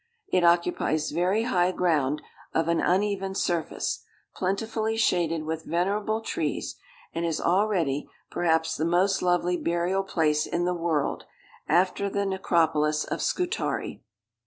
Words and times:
It 0.29 0.43
occupies 0.43 1.11
very 1.11 1.43
high 1.43 1.71
ground, 1.71 2.23
of 2.55 2.67
an 2.67 2.81
uneven 2.81 3.35
surface, 3.35 4.03
plentifully 4.33 4.97
shaded 4.97 5.43
with 5.43 5.65
venerable 5.65 6.21
trees, 6.21 6.75
and 7.13 7.23
is 7.23 7.39
already, 7.39 8.09
perhaps, 8.31 8.75
the 8.75 8.83
most 8.83 9.21
lovely 9.21 9.57
burial 9.57 10.01
place 10.01 10.47
in 10.47 10.65
the 10.65 10.73
world, 10.73 11.25
after 11.69 12.09
the 12.09 12.25
Necropolis 12.25 13.03
of 13.03 13.21
Scutari. 13.21 14.01